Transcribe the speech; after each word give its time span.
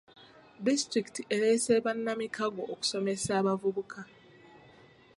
Disitulikiti 0.65 1.21
ereese 1.35 1.73
bannamikago 1.85 2.61
okusomesa 2.73 3.29
abavubuka. 3.39 3.99